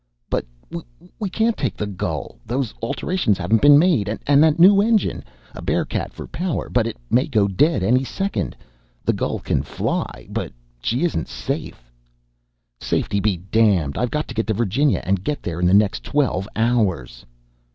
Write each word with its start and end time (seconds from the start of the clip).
"But 0.31 0.45
we 1.19 1.29
can't 1.29 1.55
take 1.55 1.77
the 1.77 1.85
Gull! 1.85 2.39
Those 2.43 2.73
alterations 2.81 3.37
haven't 3.37 3.61
been 3.61 3.77
made. 3.77 4.09
And 4.25 4.43
that 4.43 4.57
new 4.57 4.81
engine! 4.81 5.23
A 5.53 5.61
bear 5.61 5.85
cat 5.85 6.11
for 6.11 6.25
power, 6.25 6.69
but 6.71 6.87
it 6.87 6.97
may 7.11 7.27
go 7.27 7.47
dead 7.47 7.83
any 7.83 8.03
second. 8.03 8.55
The 9.05 9.13
Gull 9.13 9.37
can 9.37 9.61
fly, 9.61 10.25
but 10.31 10.53
she 10.81 11.03
isn't 11.03 11.27
safe!" 11.27 11.91
"Safety 12.79 13.19
be 13.19 13.37
damned! 13.37 13.95
I've 13.95 14.09
got 14.09 14.27
to 14.29 14.33
get 14.33 14.47
to 14.47 14.55
Virginia, 14.55 15.01
and 15.05 15.23
get 15.23 15.43
there 15.43 15.59
in 15.59 15.67
the 15.67 15.71
next 15.71 16.03
twelve 16.03 16.49
hours!" 16.55 17.23